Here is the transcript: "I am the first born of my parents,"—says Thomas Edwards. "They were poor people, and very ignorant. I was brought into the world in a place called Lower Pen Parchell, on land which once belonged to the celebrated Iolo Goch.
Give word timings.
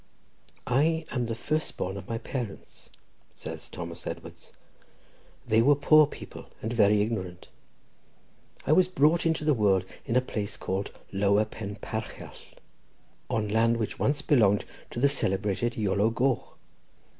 "I 0.65 1.05
am 1.11 1.27
the 1.27 1.35
first 1.35 1.77
born 1.77 1.95
of 1.95 2.09
my 2.09 2.17
parents,"—says 2.17 3.69
Thomas 3.69 4.07
Edwards. 4.07 4.51
"They 5.47 5.61
were 5.61 5.75
poor 5.75 6.07
people, 6.07 6.47
and 6.59 6.73
very 6.73 7.01
ignorant. 7.03 7.49
I 8.65 8.71
was 8.71 8.87
brought 8.87 9.27
into 9.27 9.45
the 9.45 9.53
world 9.53 9.85
in 10.07 10.15
a 10.15 10.19
place 10.19 10.57
called 10.57 10.89
Lower 11.11 11.45
Pen 11.45 11.75
Parchell, 11.75 12.33
on 13.29 13.47
land 13.47 13.77
which 13.77 13.99
once 13.99 14.23
belonged 14.23 14.65
to 14.89 14.99
the 14.99 15.07
celebrated 15.07 15.77
Iolo 15.77 16.09
Goch. 16.09 16.57